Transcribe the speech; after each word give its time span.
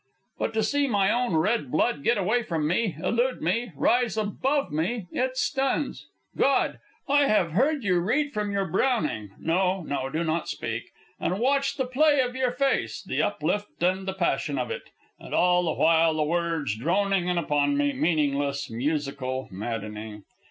But 0.39 0.55
to 0.55 0.63
see 0.63 0.87
my 0.87 1.11
own 1.11 1.35
red 1.35 1.69
blood 1.69 2.01
get 2.03 2.17
away 2.17 2.41
from 2.41 2.65
me, 2.67 2.95
elude 3.03 3.39
me, 3.39 3.71
rise 3.75 4.17
above 4.17 4.71
me! 4.71 5.05
It 5.11 5.37
stuns. 5.37 6.07
God! 6.35 6.79
I 7.07 7.27
have 7.27 7.51
heard 7.51 7.83
you 7.83 7.99
read 7.99 8.33
from 8.33 8.51
your 8.51 8.65
Browning 8.65 9.29
no, 9.37 9.83
no; 9.83 10.09
do 10.09 10.23
not 10.23 10.49
speak 10.49 10.89
and 11.19 11.37
watched 11.39 11.77
the 11.77 11.85
play 11.85 12.19
of 12.21 12.35
your 12.35 12.49
face, 12.49 13.03
the 13.03 13.21
uplift 13.21 13.83
and 13.83 14.07
the 14.07 14.13
passion 14.13 14.57
of 14.57 14.71
it, 14.71 14.89
and 15.19 15.35
all 15.35 15.61
the 15.65 15.73
while 15.79 16.15
the 16.15 16.23
words 16.23 16.75
droning 16.75 17.27
in 17.27 17.37
upon 17.37 17.77
me, 17.77 17.93
meaningless, 17.93 18.71
musical, 18.71 19.49
maddening. 19.51 20.23